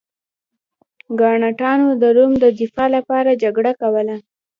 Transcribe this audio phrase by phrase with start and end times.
[1.19, 4.15] ګاټانو د روم د دفاع لپاره جګړه کوله.